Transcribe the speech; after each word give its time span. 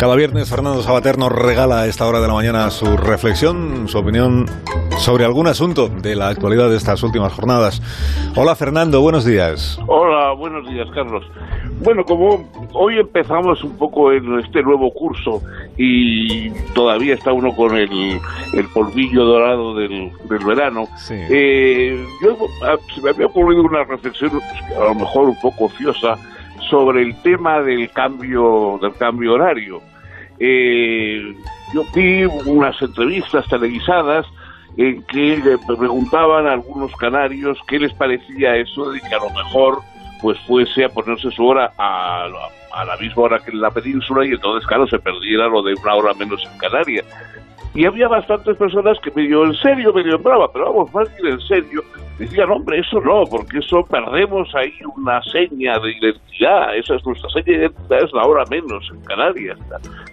Cada 0.00 0.16
viernes 0.16 0.48
Fernando 0.48 0.80
Sabater 0.80 1.18
nos 1.18 1.30
regala 1.30 1.82
a 1.82 1.86
esta 1.86 2.06
hora 2.06 2.20
de 2.20 2.26
la 2.26 2.32
mañana 2.32 2.70
su 2.70 2.96
reflexión, 2.96 3.86
su 3.86 3.98
opinión 3.98 4.46
sobre 4.96 5.26
algún 5.26 5.46
asunto 5.46 5.90
de 5.90 6.16
la 6.16 6.28
actualidad 6.28 6.70
de 6.70 6.78
estas 6.78 7.02
últimas 7.02 7.34
jornadas. 7.34 7.82
Hola 8.34 8.56
Fernando, 8.56 9.02
buenos 9.02 9.26
días. 9.26 9.78
Hola, 9.86 10.32
buenos 10.32 10.66
días 10.70 10.88
Carlos. 10.94 11.22
Bueno, 11.84 12.02
como 12.06 12.48
hoy 12.72 12.98
empezamos 12.98 13.62
un 13.62 13.76
poco 13.76 14.10
en 14.10 14.38
este 14.38 14.62
nuevo 14.62 14.90
curso 14.90 15.42
y 15.76 16.48
todavía 16.72 17.12
está 17.12 17.34
uno 17.34 17.54
con 17.54 17.76
el, 17.76 17.90
polvillo 18.72 19.26
dorado 19.26 19.74
del, 19.74 20.10
verano, 20.46 20.88
eh, 21.10 22.02
yo, 22.22 22.38
ah, 22.64 22.76
se 22.94 23.02
me 23.02 23.10
había 23.10 23.26
ocurrido 23.26 23.64
una 23.64 23.84
reflexión 23.84 24.40
a 24.78 24.84
lo 24.84 24.94
mejor 24.94 25.28
un 25.28 25.40
poco 25.42 25.66
ociosa 25.66 26.16
sobre 26.70 27.02
el 27.02 27.20
tema 27.22 27.60
del 27.60 27.90
cambio 27.90 28.78
del 28.80 28.94
cambio 28.94 29.34
horario. 29.34 29.82
Eh, 30.38 31.34
yo 31.74 31.84
vi 31.94 32.24
unas 32.24 32.80
entrevistas 32.80 33.46
televisadas 33.48 34.26
en 34.76 35.02
que 35.02 35.36
le 35.36 35.58
preguntaban 35.76 36.46
a 36.46 36.52
algunos 36.52 36.94
canarios 36.96 37.58
qué 37.66 37.78
les 37.78 37.92
parecía 37.92 38.56
eso 38.56 38.90
de 38.90 39.00
que 39.00 39.14
a 39.14 39.18
lo 39.18 39.30
mejor 39.30 39.80
pues 40.22 40.38
fuese 40.46 40.84
a 40.84 40.88
ponerse 40.88 41.30
su 41.30 41.44
hora 41.44 41.72
a, 41.76 42.26
a 42.72 42.84
la 42.84 42.96
misma 42.96 43.22
hora 43.22 43.38
que 43.40 43.50
en 43.50 43.60
la 43.60 43.70
península 43.70 44.24
y 44.24 44.30
entonces 44.30 44.66
claro 44.66 44.86
se 44.86 44.98
perdiera 44.98 45.48
lo 45.48 45.62
de 45.62 45.74
una 45.74 45.94
hora 45.94 46.14
menos 46.14 46.42
en 46.50 46.58
Canarias 46.58 47.04
y 47.74 47.84
había 47.84 48.08
bastantes 48.08 48.56
personas 48.56 48.98
que 49.00 49.10
medio 49.12 49.44
en 49.44 49.54
serio, 49.54 49.92
medio 49.92 50.16
en 50.16 50.22
brava, 50.22 50.50
pero 50.52 50.72
vamos, 50.72 50.92
más 50.92 51.08
bien 51.16 51.34
en 51.34 51.40
serio, 51.40 51.82
decían, 52.18 52.50
hombre, 52.50 52.80
eso 52.80 53.00
no, 53.00 53.22
porque 53.30 53.58
eso 53.58 53.84
perdemos 53.88 54.52
ahí 54.54 54.72
una 54.96 55.22
seña 55.22 55.78
de 55.78 55.92
identidad, 55.92 56.76
esa 56.76 56.96
es 56.96 57.06
nuestra 57.06 57.30
seña 57.30 57.44
de 57.44 57.64
identidad, 57.66 58.04
es 58.04 58.12
la 58.12 58.24
hora 58.24 58.44
menos 58.50 58.90
en 58.92 59.00
Canarias, 59.04 59.58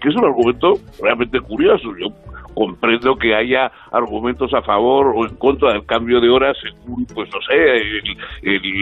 que 0.02 0.10
es 0.10 0.16
un 0.16 0.26
argumento 0.26 0.74
realmente 1.02 1.40
curioso. 1.42 1.90
Yo 1.98 2.10
comprendo 2.54 3.16
que 3.16 3.36
haya 3.36 3.72
argumentos 3.92 4.52
a 4.54 4.62
favor 4.62 5.14
o 5.16 5.28
en 5.28 5.36
contra 5.36 5.74
del 5.74 5.86
cambio 5.86 6.20
de 6.20 6.30
hora 6.30 6.54
según, 6.56 7.06
pues 7.08 7.30
no 7.32 7.40
sé, 7.42 7.84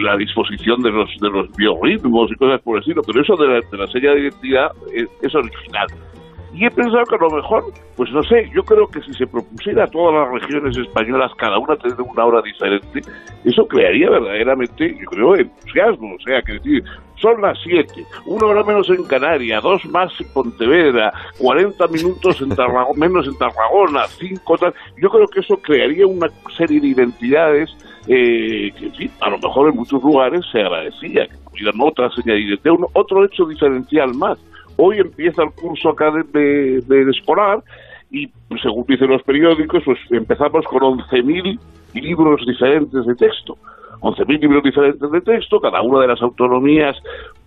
la 0.02 0.16
disposición 0.16 0.82
de 0.82 0.90
los, 0.90 1.10
de 1.18 1.28
los 1.28 1.50
biorritmos 1.56 2.30
y 2.30 2.34
cosas 2.36 2.60
por 2.62 2.76
el 2.76 2.80
estilo, 2.80 3.02
pero 3.06 3.22
eso 3.22 3.36
de 3.36 3.48
la, 3.48 3.54
de 3.54 3.78
la 3.78 3.86
seña 3.88 4.12
de 4.12 4.20
identidad 4.20 4.70
es 5.22 5.34
original. 5.34 5.88
Y 6.56 6.64
he 6.64 6.70
pensado 6.70 7.04
que 7.04 7.16
a 7.16 7.18
lo 7.18 7.36
mejor, 7.36 7.64
pues 7.96 8.10
no 8.12 8.22
sé, 8.22 8.50
yo 8.54 8.62
creo 8.64 8.88
que 8.88 9.02
si 9.02 9.12
se 9.12 9.26
propusiera 9.26 9.84
a 9.84 9.86
todas 9.88 10.14
las 10.14 10.42
regiones 10.42 10.74
españolas 10.74 11.30
cada 11.36 11.58
una 11.58 11.76
tener 11.76 12.00
una 12.00 12.24
hora 12.24 12.40
diferente, 12.40 13.02
eso 13.44 13.68
crearía 13.68 14.08
verdaderamente, 14.08 14.96
yo 14.98 15.04
creo, 15.10 15.36
entusiasmo. 15.36 16.14
O 16.14 16.18
sea, 16.20 16.40
que 16.40 16.54
decir, 16.54 16.82
son 17.20 17.42
las 17.42 17.58
7, 17.62 18.02
una 18.24 18.46
hora 18.46 18.62
menos 18.62 18.88
en 18.88 19.04
Canarias, 19.04 19.62
dos 19.62 19.84
más 19.84 20.10
en 20.18 20.32
Pontevedra, 20.32 21.12
40 21.38 21.86
minutos 21.88 22.40
en 22.40 22.48
menos 22.96 23.28
en 23.28 23.36
Tarragona, 23.36 24.06
cinco 24.18 24.56
tal. 24.56 24.72
Yo 24.96 25.10
creo 25.10 25.28
que 25.28 25.40
eso 25.40 25.58
crearía 25.58 26.06
una 26.06 26.30
serie 26.56 26.80
de 26.80 26.86
identidades 26.86 27.70
eh, 28.08 28.72
que, 28.78 28.86
en 28.86 28.94
fin, 28.94 29.10
a 29.20 29.28
lo 29.28 29.38
mejor 29.38 29.68
en 29.68 29.76
muchos 29.76 30.02
lugares 30.02 30.40
se 30.50 30.60
agradecía 30.60 31.28
que 31.28 31.36
tuvieran 31.50 31.80
otra 31.82 32.08
señal 32.12 32.36
de 32.38 32.42
identidad, 32.44 32.76
otro 32.94 33.26
hecho 33.26 33.44
diferencial 33.44 34.14
más. 34.14 34.38
Hoy 34.76 34.98
empieza 34.98 35.42
el 35.42 35.50
curso 35.52 35.90
acá 35.90 36.12
de, 36.32 37.10
escolar 37.10 37.62
y 38.10 38.28
según 38.62 38.84
dicen 38.86 39.08
los 39.08 39.22
periódicos, 39.22 39.82
pues 39.84 39.98
empezamos 40.10 40.64
con 40.66 40.80
11.000 40.80 41.58
libros 41.94 42.44
diferentes 42.46 43.06
de 43.06 43.14
texto. 43.14 43.56
11.000 44.00 44.40
libros 44.40 44.62
diferentes 44.62 45.10
de 45.10 45.20
texto, 45.22 45.58
cada 45.60 45.80
una 45.80 46.00
de 46.00 46.08
las 46.08 46.20
autonomías 46.20 46.96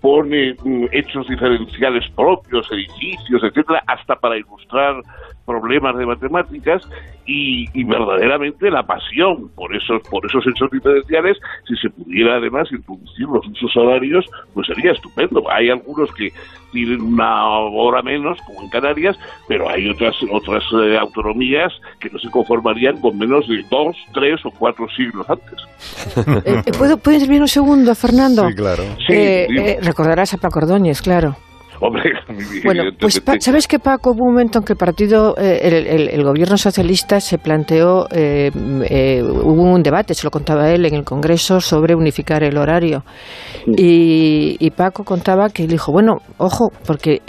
pone 0.01 0.55
mm, 0.63 0.85
hechos 0.91 1.27
diferenciales 1.27 2.09
propios, 2.15 2.67
edificios, 2.71 3.43
etcétera, 3.43 3.83
hasta 3.85 4.15
para 4.15 4.37
ilustrar 4.37 5.01
problemas 5.49 5.97
de 5.97 6.05
matemáticas 6.05 6.87
y, 7.25 7.83
verdaderamente 7.83 8.69
la 8.69 8.83
pasión 8.83 9.49
por 9.55 9.75
esos 9.75 10.01
por 10.09 10.25
esos 10.25 10.45
hechos 10.45 10.69
diferenciales 10.71 11.37
si 11.67 11.75
se 11.75 11.89
pudiera 11.89 12.35
además 12.35 12.67
introducir 12.71 13.27
los 13.27 13.45
usos 13.47 13.75
horarios 13.77 14.25
pues 14.53 14.67
sería 14.67 14.91
estupendo. 14.91 15.43
Hay 15.51 15.69
algunos 15.69 16.11
que 16.13 16.31
tienen 16.71 17.01
una 17.01 17.47
hora 17.47 18.03
menos 18.03 18.39
como 18.45 18.61
en 18.61 18.69
Canarias 18.69 19.17
pero 19.47 19.67
hay 19.69 19.89
otras 19.89 20.15
otras 20.31 20.63
eh, 20.83 20.97
autonomías 20.97 21.73
que 21.99 22.09
no 22.09 22.19
se 22.19 22.29
conformarían 22.29 23.01
con 23.01 23.17
menos 23.17 23.47
de 23.47 23.63
dos 23.71 23.95
tres 24.13 24.39
o 24.45 24.51
cuatro 24.51 24.87
siglos 24.95 25.27
antes. 25.29 26.45
Eh, 26.45 26.61
eh, 26.65 26.71
¿Puedo, 26.77 26.97
¿Puedes 26.97 27.27
un 27.27 27.47
segundo 27.47 27.95
Fernando? 27.95 28.47
Sí, 28.49 28.55
claro. 28.55 28.83
Recordarás 29.81 30.33
a 30.33 30.37
Paco 30.37 30.59
Ordóñez 30.59 31.01
claro 31.01 31.35
Hombre, 31.81 32.11
bueno, 32.65 32.83
pues 32.99 33.21
¿sabes 33.39 33.67
qué, 33.67 33.79
Paco? 33.79 34.11
Hubo 34.11 34.25
un 34.25 34.33
momento 34.33 34.59
en 34.59 34.65
que 34.65 34.73
el 34.73 34.77
partido, 34.77 35.35
eh, 35.37 36.09
el, 36.11 36.23
gobierno 36.23 36.57
socialista 36.57 37.19
se 37.19 37.37
planteó, 37.37 38.07
eh, 38.11 38.51
eh, 38.89 39.23
hubo 39.23 39.63
un 39.63 39.81
debate, 39.81 40.13
se 40.13 40.25
lo 40.25 40.31
contaba 40.31 40.71
él 40.71 40.85
en 40.85 40.95
el 40.95 41.03
Congreso, 41.03 41.61
sobre 41.61 41.95
unificar 41.95 42.43
el 42.43 42.57
horario. 42.57 43.03
Y, 43.65 44.57
y 44.59 44.71
Paco 44.71 45.03
contaba 45.03 45.49
que 45.49 45.63
él 45.63 45.69
dijo, 45.69 45.91
bueno, 45.91 46.17
ojo, 46.37 46.71
porque 46.85 47.21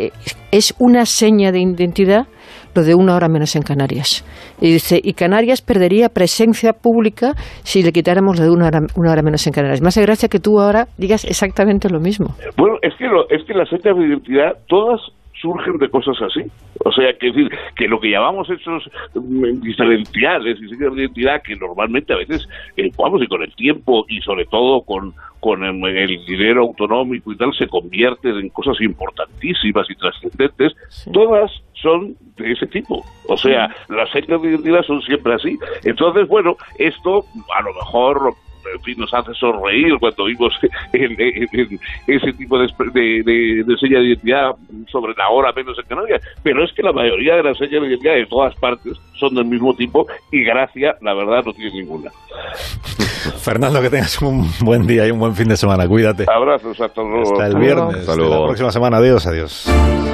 es 0.51 0.75
una 0.79 1.07
seña 1.07 1.53
de 1.53 1.61
identidad 1.61 2.27
lo 2.75 2.83
de 2.83 2.95
una 2.95 3.15
hora 3.15 3.29
menos 3.29 3.57
en 3.57 3.63
Canarias. 3.63 4.25
Y 4.61 4.73
dice, 4.73 5.01
y 5.03 5.15
Canarias 5.15 5.63
perdería 5.63 6.09
presencia 6.09 6.73
pública 6.73 7.35
si 7.63 7.83
le 7.83 7.93
quitáramos 7.93 8.39
lo 8.39 8.45
de 8.45 8.51
una 8.51 8.67
hora, 8.67 8.81
una 8.97 9.13
hora 9.13 9.23
menos 9.23 9.47
en 9.47 9.53
Canarias. 9.53 9.83
Más 9.83 9.95
de 9.95 10.03
gracia 10.03 10.29
que 10.29 10.39
tú 10.39 10.61
ahora 10.61 10.87
digas 10.99 11.25
exactamente 11.25 11.89
lo 11.89 12.01
mismo. 12.01 12.35
Bueno, 12.57 12.79
es 12.83 12.95
que, 12.95 13.07
es 13.31 13.45
que 13.45 13.55
las 13.55 13.69
señas 13.69 13.97
de 13.97 14.07
identidad, 14.07 14.57
todas 14.69 15.01
surgen 15.41 15.79
de 15.79 15.89
cosas 15.89 16.17
así. 16.23 16.43
O 16.85 16.93
sea, 16.93 17.13
que 17.19 17.29
decir, 17.29 17.49
que 17.77 17.89
lo 17.89 18.01
que 18.01 18.11
llamamos 18.11 18.49
mm, 18.49 19.61
diferenciales 19.61 20.59
y 20.61 20.77
de 20.77 21.03
identidad, 21.03 21.43
que 21.43 21.57
normalmente 21.57 22.13
a 22.13 22.17
veces, 22.17 22.47
eh, 22.77 22.91
vamos, 22.97 23.23
y 23.23 23.27
con 23.27 23.43
el 23.43 23.55
tiempo 23.55 24.05
y 24.09 24.21
sobre 24.21 24.45
todo 24.47 24.83
con, 24.83 25.13
con 25.41 25.65
el, 25.65 26.25
dinero 26.27 26.63
autonómico 26.63 27.33
y 27.33 27.37
tal, 27.37 27.53
se 27.55 27.67
convierten 27.67 28.37
en 28.37 28.49
cosas 28.51 28.81
importantísimas 28.81 29.87
y 29.91 29.95
trascendentes, 29.95 30.73
todas 31.13 31.51
son 31.83 32.17
de 32.37 32.53
ese 32.53 32.67
tipo. 32.67 33.05
O 33.29 33.37
sea, 33.37 33.75
las 33.89 34.11
señas 34.11 34.41
de 34.43 34.51
identidad 34.51 34.83
son 34.83 35.01
siempre 35.03 35.35
así. 35.35 35.59
Entonces, 35.85 36.29
bueno, 36.29 36.57
esto 36.79 37.25
a 37.57 37.63
lo 37.63 37.75
mejor 37.75 38.35
en 38.75 38.81
fin, 38.83 38.95
nos 38.99 39.13
hace 39.13 39.33
sonreír 39.35 39.99
cuando 39.99 40.27
vimos 40.27 40.53
ese 40.93 42.33
tipo 42.35 42.59
de, 42.59 42.67
de, 42.93 43.65
de, 43.65 43.77
seña 43.79 43.99
de 43.99 44.09
identidad 44.09 44.51
sobre 44.91 45.15
la 45.17 45.29
hora 45.31 45.53
menos 45.53 45.79
en 45.79 45.85
Canarias. 45.87 46.23
Pero 46.43 46.65
es 46.65 46.73
que 46.73 46.83
la 46.83 46.93
mayoría 46.93 47.37
de 47.37 47.43
las 47.43 47.59
señas 47.59 47.83
de 47.83 47.89
identidad 47.89 48.15
de 48.15 48.27
todas 48.27 48.55
partes 48.57 48.99
son 49.19 49.35
del 49.35 49.47
mismo 49.47 49.75
tipo 49.75 50.07
y 50.31 50.45
gracia, 50.45 50.95
la 51.01 51.15
verdad, 51.15 51.45
no 51.45 51.53
tiene 51.53 51.73
ninguna. 51.73 52.11
Fernando, 53.39 53.81
que 53.81 53.91
tengas 53.91 54.21
un 54.23 54.47
buen 54.61 54.87
día 54.87 55.07
y 55.07 55.11
un 55.11 55.19
buen 55.19 55.35
fin 55.35 55.49
de 55.49 55.57
semana. 55.57 55.87
Cuídate. 55.87 56.27
Abrazos, 56.29 56.81
hasta 56.81 57.03
luego. 57.03 57.33
Hasta 57.33 57.47
el 57.47 57.57
viernes. 57.57 57.97
Hasta 57.97 58.17
luego. 58.17 58.41
la 58.41 58.47
próxima 58.47 58.71
semana. 58.71 58.97
Adiós, 58.99 59.27
adiós. 59.27 60.10